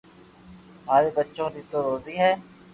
ماري 0.85 1.09
ٻچو 1.15 1.45
ري 1.53 1.61
تو 1.71 1.77
روزي 1.87 2.15
ھي 2.21 2.31